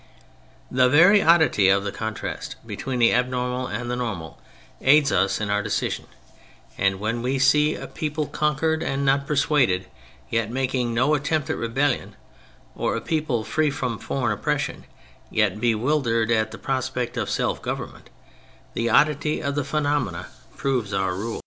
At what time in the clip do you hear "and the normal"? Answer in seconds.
3.67-4.39